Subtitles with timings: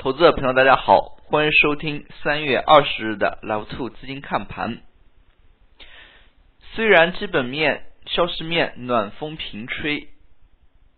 [0.00, 4.78] 投资者朋友，大家好，欢迎收听三月二十日的 Live Two 资金看盘。
[6.72, 10.06] 虽然基本面、消息面暖风频吹，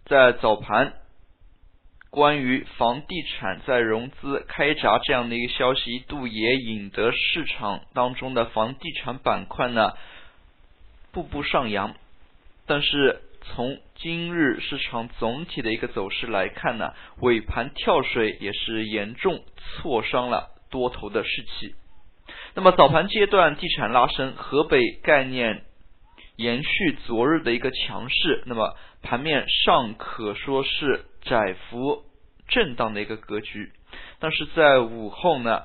[0.05, 0.93] 在早盘
[2.11, 9.95] 关于房地产再融资开闸这样的一个消息，一度也引得市场当中的房地产板块呢
[11.11, 11.95] 步步上扬，
[12.67, 13.23] 但是。
[13.43, 21.75] 从今日市场总体的一个走势来看呢，尾盘跳水也是严重挫伤了多头的士气。
[22.55, 25.65] 那么早盘阶段地产拉升，河北概念
[26.37, 32.05] 延续昨日的一个强势，那么盘面上可说是窄幅
[32.49, 33.73] 震荡的一个格局。
[34.19, 35.63] 但是在午后呢，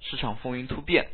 [0.00, 1.08] 市场风云突变。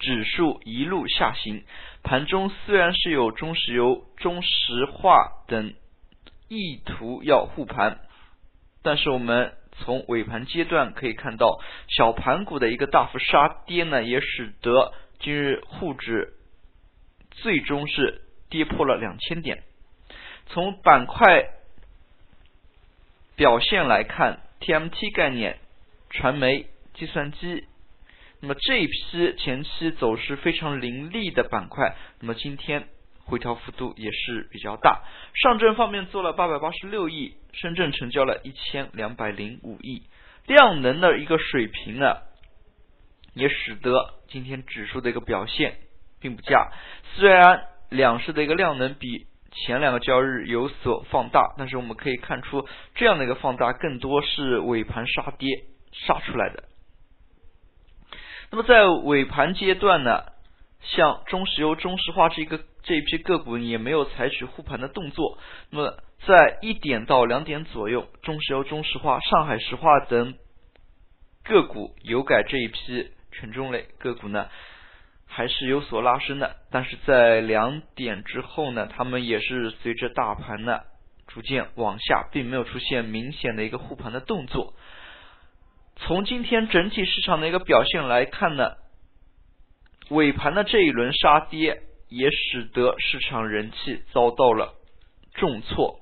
[0.00, 1.64] 指数一路下行，
[2.02, 5.74] 盘中虽然是有中石油、中石化等
[6.48, 8.00] 意图要护盘，
[8.82, 16.34] 但是我们从尾盘阶段可以看到，小盘股的一个大幅杀跌呢，也使得今日沪指
[17.30, 19.62] 最终是跌破了两千点。
[20.46, 21.50] 从板块
[23.36, 25.58] 表现来看，TMT 概念、
[26.08, 27.66] 传媒、计算机。
[28.40, 32.86] 那么这一批前期走势非常凌厉的板块，那么今天
[33.24, 35.02] 回调幅度也是比较大。
[35.34, 40.04] 上证方面做了八百八十六亿，深圳成交了一千两百零五亿，
[40.46, 42.18] 量能的一个水平呢，
[43.34, 45.78] 也使得今天指数的一个表现
[46.20, 46.70] 并不佳。
[47.16, 55.48] 虽然两市的一个量能比前两个交易日有所放大，但是我们可以看出这样的一个放大更多是尾盘杀跌
[55.90, 56.67] 杀出来的。
[58.50, 60.24] 那么在尾盘阶段呢，
[60.80, 65.38] 像中石油、中石化这一个这一批个股也没有采取护盘的动作。
[65.70, 70.34] 那么在一点到两点左右，中石油、中石化、上海石化等
[71.44, 74.48] 个股油改这一批权重类个股呢，
[75.26, 76.56] 还是有所拉升的。
[76.70, 80.80] 但是在两点之后呢，他们也是随着大盘呢
[81.26, 84.72] 逐渐往下，并没有出现明显的一个护盘的动作。
[86.00, 88.76] 从今天整体市场的一个表现来看呢，
[90.10, 94.74] 尾盘的这一轮杀跌也使得市场人气遭到了
[95.34, 96.00] 重挫。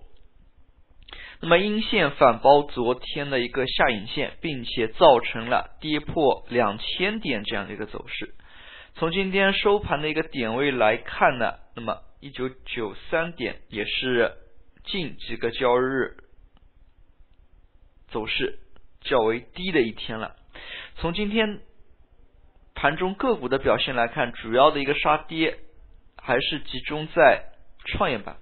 [1.41, 8.35] 那么阴线反包昨天的一个下影线，并且造成了跌破两千点这样的一个走势。
[8.95, 14.33] 从今天收盘的一个点位来看呢，那么一九九三点也是
[14.85, 16.17] 近几个交易日
[18.09, 18.59] 走势。
[19.09, 20.37] 较为低的一天了。
[20.97, 21.61] 从今天
[22.75, 25.57] 盘中个股的表现来看，主要的一个杀跌
[26.23, 27.45] 还是集中在
[27.87, 28.37] 创业板。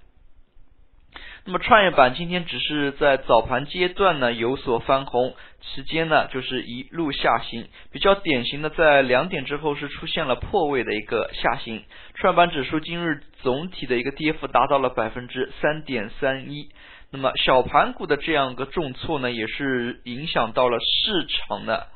[1.47, 7.67] 那么创业板今天只是在早盘阶段呢有所翻红，期间呢就是一路下行。
[7.91, 11.83] 比较典型的，在两点之后是出现了破位的一个下行。
[12.15, 16.69] 创业板指数今日总体的一个跌幅达到了百分之三点三一。
[17.15, 21.87] 那么小盘股的这样一个重挫呢，也是影响到了市场的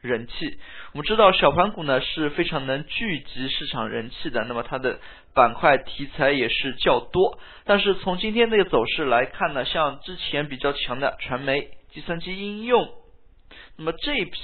[0.00, 0.58] 人气。
[0.94, 4.98] 我们知道小盘股呢是非常能聚集市场人气的，那么它的
[5.32, 7.38] 板块题材也是较多。
[7.64, 12.88] 但是从今天这个走势来看呢，像之前比较强的传媒、计算机应用，
[13.76, 14.40] 那么这一批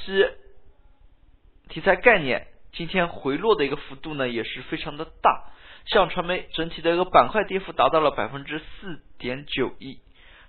[1.70, 5.50] 题材概念今天回落的一个幅度呢也是非常的大。
[5.86, 9.98] 像传媒整体的一个板块跌幅达到了百分之四点九一，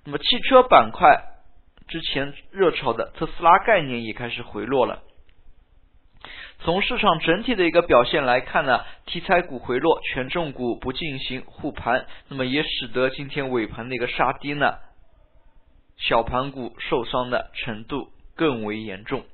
[0.05, 1.23] 那么汽车板块
[1.87, 5.01] 之前热炒的特斯拉概念也开始回落了。
[6.59, 14.75] 从市场整体的一个表现来看呢，题材股回落，权重股不进行护盘，那么也使得今天尾盘的一个杀跌呢，
[15.97, 19.25] 小盘股受伤的程度更为严重。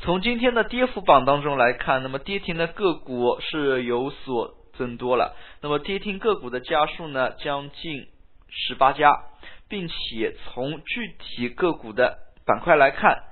[0.00, 4.56] 从今天的跌幅榜当中来看，那么跌停的个股是有所。
[4.78, 8.08] 增多了，那么跌停个股的家数呢，将近
[8.48, 9.24] 十八家，
[9.68, 13.22] 并且从具体个股的板块来看，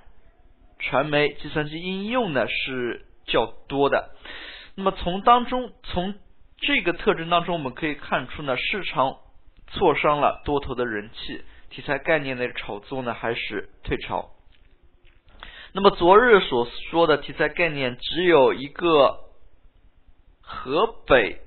[0.79, 4.11] 传媒、计算机应用呢是较多的。
[4.75, 6.15] 那么从当中，从
[6.59, 9.19] 这个特征当中，我们可以看出呢，市场
[9.69, 14.31] 挫伤了多头的人气，题材概念的炒作呢还是退潮。
[15.73, 19.32] 那么昨日所说的题材概念只有一个。
[20.53, 21.41] 河北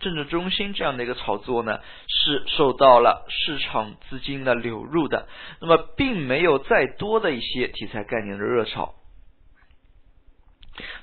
[0.00, 5.28] 政治中心这样的一个炒作呢，是受到了市场资金的流入的，
[5.60, 8.94] 那么并没有再多的一些题材概念的热炒。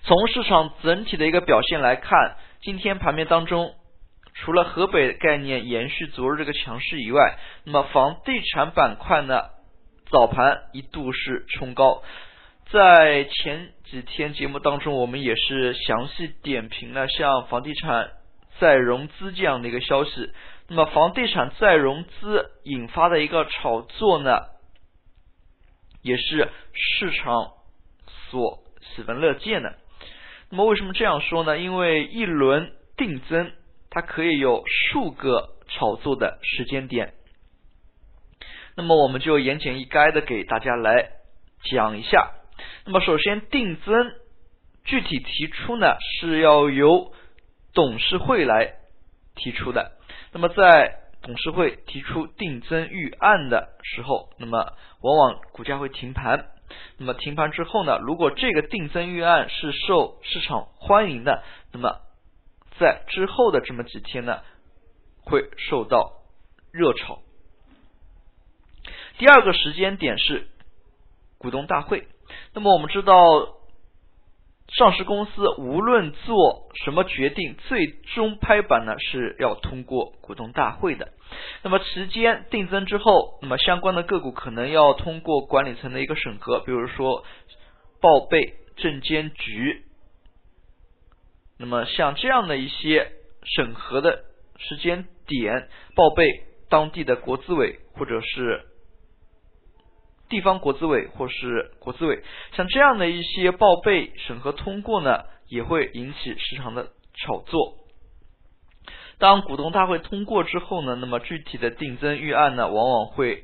[0.03, 3.73] 从市场整体的一个表现来看，今天盘面当中，
[4.33, 9.49] 除了河北概念延续昨日这个强势以外，那么房地产板块呢，
[10.09, 12.03] 早盘一度是冲高。
[12.71, 18.11] 在前几天节目当中，我们也是详细点评了像房地产
[18.59, 20.31] 再融资这样的一个消息。
[20.69, 24.39] 那么，房地产再融资引发的一个炒作呢，
[26.01, 27.51] 也是市场
[28.29, 28.59] 所
[28.95, 29.75] 喜闻乐见的。
[30.49, 31.57] 那么，为什么这样说呢？
[31.57, 33.51] 因为一轮定增，
[33.89, 37.15] 它可以有数个炒作的时间点。
[38.77, 41.09] 那么，我们就言简意赅的给大家来
[41.65, 42.31] 讲一下。
[42.83, 44.13] 那么，首先定增
[44.83, 47.13] 具体提出呢，是要由
[47.73, 48.73] 董事会来
[49.35, 49.91] 提出的。
[50.31, 56.47] 那么，在董事会提出定增预案的时候，那么往往股价会停盘。
[56.97, 61.99] 那么停盘之后呢，如果这个定增预案是受市场欢迎的，那么
[62.79, 64.41] 在之后的这么几天呢，
[65.23, 66.13] 会受到
[66.71, 67.19] 热炒。
[69.19, 70.47] 第二个时间点是
[71.37, 72.07] 股东大会。
[72.53, 73.47] 那么我们知道，
[74.67, 81.13] 上市公司无论做什么决定，最终拍板呢是要通过股东大会的。
[81.63, 87.23] 那么期间定增之后，那么相关的个股可能要通过管理层的一个审核，比如说
[88.01, 89.85] 报备证监局。
[91.57, 93.11] 那么像这样的一些
[93.43, 94.25] 审核的
[94.57, 98.65] 时间点，报备当地的国资委或者是。
[100.31, 102.23] 地方国资委或是国资委，
[102.53, 107.75] 像这样的一些报备审核通过呢，也会引起市场的炒作。
[109.19, 113.43] 当股东大会通过之后呢，那么具体的定增预案呢，往往会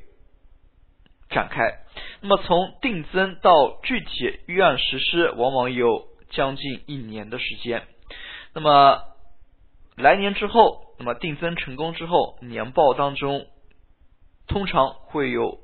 [1.28, 1.84] 展开。
[2.22, 7.86] 那么从定增到具体预案实施，往往有将近一年的时间。
[8.54, 9.02] 那么
[9.94, 13.46] 来年之后，那么定增成功之后，年报当中
[14.46, 15.60] 通常会有。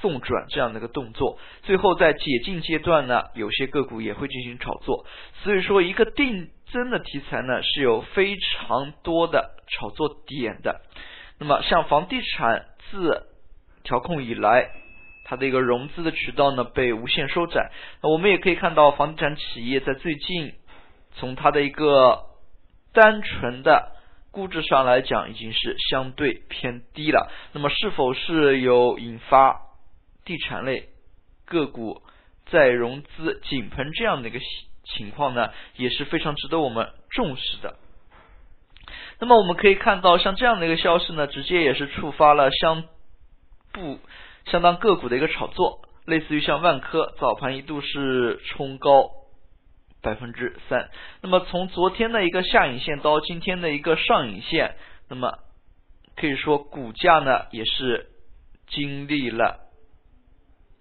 [0.00, 5.04] 送转这样的一个动作，最后在解禁阶段呢，有些个股也会进行炒作。
[5.42, 10.82] 所以说，一个定增的题材呢，是有非常多的炒作点的。
[11.40, 13.26] 那么，像房地产自
[13.82, 14.70] 调控以来，
[15.24, 17.70] 它的一个融资的渠道呢被无限收窄。
[18.02, 20.52] 那我们也可以看到，房地产企业在最近
[21.12, 22.26] 从它的一个
[22.92, 23.92] 单纯的
[24.30, 27.30] 估值上来讲，已经是相对偏低了。
[27.52, 29.67] 那么，是否是有引发？
[30.28, 30.90] 地产类
[31.46, 32.02] 个股
[32.50, 34.38] 再融资井喷这样的一个
[34.84, 37.76] 情况呢，也是非常值得我们重视的。
[39.18, 42.84] 那么我们可以看到，像这样的一个消息呢，直接也是触发了相
[43.72, 43.98] 不
[44.44, 49.08] 相当个股的一个炒作，类似于像万科早盘一度是冲高
[50.02, 50.90] 百分之三。
[51.22, 54.76] 那么从昨天的一个下影线到今天的一个上影线，
[55.08, 55.38] 那么
[56.16, 58.10] 可以说股价呢也是
[58.66, 59.67] 经历了。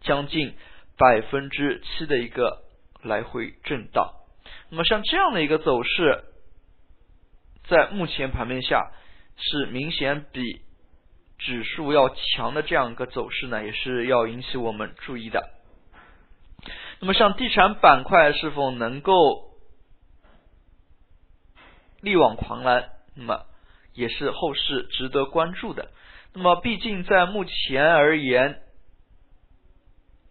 [0.01, 0.55] 将近
[0.97, 2.63] 百分之七的一个
[3.03, 4.13] 来回震荡，
[4.69, 6.23] 那么像这样的一个走势，
[7.67, 8.91] 在目前盘面下
[9.37, 10.61] 是明显比
[11.37, 15.51] 指数要强的这样一个走势呢，也是要引起我们注意的。
[16.99, 19.51] 那么像地产板块是否能够
[22.01, 23.45] 力挽狂澜，那么
[23.93, 25.91] 也是后市值得关注的。
[26.33, 28.61] 那么毕竟在目前而言，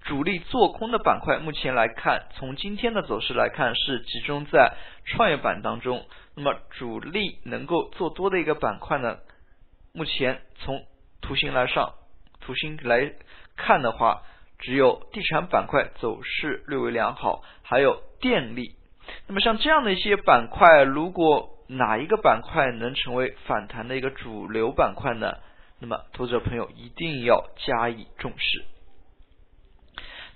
[0.07, 4.73] 主力做空的板块，目前来看，从今天的走势来看，是集中在
[5.05, 6.07] 创业板当中。
[6.37, 9.19] 那么，主力能够做多的一个板块呢？
[9.93, 10.85] 目前从
[11.21, 11.95] 图形来上，
[12.41, 13.15] 图形来
[13.57, 14.23] 看的话，
[14.61, 18.77] 只有地产板块走势略微良好，还有电力。
[19.27, 25.39] 那么，像这样的一些板块，如果哪一个板块能成为反弹的一个主流板块呢？
[25.81, 28.65] 那么，投资者朋友一定要加以重视。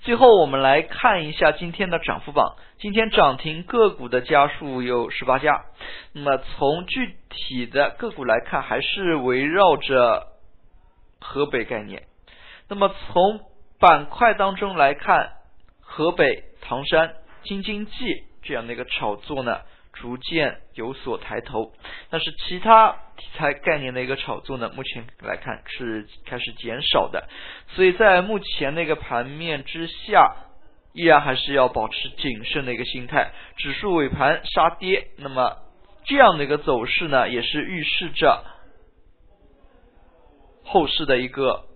[0.02, 2.57] 最后，我们来看一下今天的涨幅榜。
[2.78, 5.66] 今天涨停个股的家数有十八家。
[6.14, 10.28] 那么从具体的个股来看，还是围绕着
[11.21, 12.04] 河北概念。
[12.66, 13.40] 那么从
[13.78, 15.33] 板块当中来看，
[15.83, 19.61] 河北、唐山、京津冀这样的一个炒作呢？
[19.92, 21.73] 逐渐有所抬头，
[22.09, 27.28] 但是其他题材概念的一个炒作呢，目前来看是开始减少的，
[27.68, 30.34] 所以在目前那个盘面之下，
[30.94, 33.32] 依然还是要保持谨慎的一个心态。
[33.58, 35.58] 指数尾盘杀跌，那么
[36.04, 38.42] 这样的一个走势呢，也是预示着
[40.64, 41.66] 后市的一个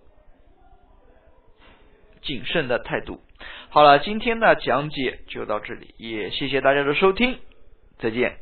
[2.23, 3.21] 谨慎的态度。
[3.69, 7.39] 好了，今天的讲解就到这里，也谢谢大家的收听。
[7.99, 8.39] 再见。